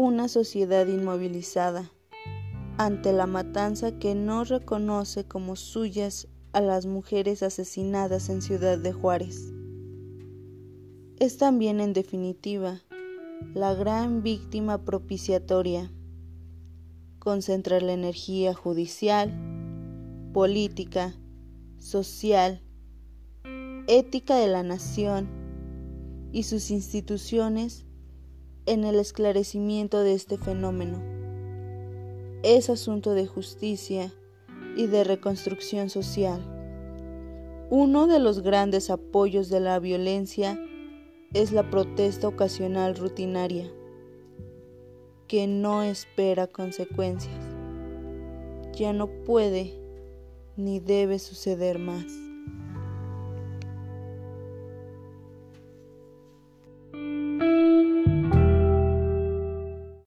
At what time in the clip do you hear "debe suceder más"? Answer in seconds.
50.78-52.27